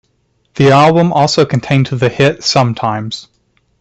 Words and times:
The 0.55 0.71
album 0.71 1.13
also 1.13 1.45
contained 1.45 1.85
the 1.85 2.09
hit 2.09 2.43
"Sometimes". 2.43 3.27